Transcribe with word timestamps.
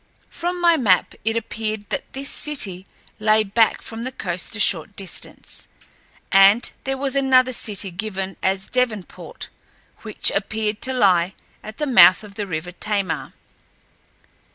From 0.31 0.59
my 0.59 0.77
map 0.77 1.13
it 1.23 1.37
appeared 1.37 1.87
that 1.91 2.11
this 2.13 2.27
city 2.27 2.87
lay 3.19 3.43
back 3.43 3.83
from 3.83 4.01
the 4.03 4.11
coast 4.11 4.55
a 4.55 4.59
short 4.59 4.95
distance, 4.95 5.67
and 6.31 6.71
there 6.85 6.97
was 6.97 7.15
another 7.15 7.53
city 7.53 7.91
given 7.91 8.35
as 8.41 8.71
Devonport, 8.71 9.49
which 9.99 10.31
appeared 10.31 10.81
to 10.81 10.93
lie 10.93 11.35
at 11.61 11.77
the 11.77 11.85
mouth 11.85 12.23
of 12.23 12.33
the 12.33 12.47
river 12.47 12.71
Tamar. 12.71 13.33